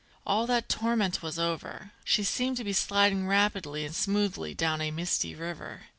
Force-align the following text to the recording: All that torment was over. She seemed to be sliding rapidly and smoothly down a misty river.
All 0.25 0.47
that 0.47 0.67
torment 0.67 1.21
was 1.21 1.37
over. 1.37 1.91
She 2.03 2.23
seemed 2.23 2.57
to 2.57 2.63
be 2.63 2.73
sliding 2.73 3.27
rapidly 3.27 3.85
and 3.85 3.93
smoothly 3.95 4.55
down 4.55 4.81
a 4.81 4.89
misty 4.89 5.35
river. 5.35 5.81